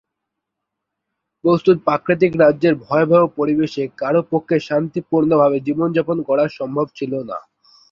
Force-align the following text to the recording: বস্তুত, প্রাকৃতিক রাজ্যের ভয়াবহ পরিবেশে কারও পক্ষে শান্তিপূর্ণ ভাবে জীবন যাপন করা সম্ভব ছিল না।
বস্তুত, 1.43 1.77
প্রাকৃতিক 1.87 2.31
রাজ্যের 2.35 2.73
ভয়াবহ 2.83 3.21
পরিবেশে 3.37 3.83
কারও 3.97 4.21
পক্ষে 4.31 4.57
শান্তিপূর্ণ 4.67 5.31
ভাবে 5.41 5.57
জীবন 5.67 5.87
যাপন 5.93 6.17
করা 6.29 6.43
সম্ভব 6.57 6.85
ছিল 6.97 7.13
না। 7.29 7.37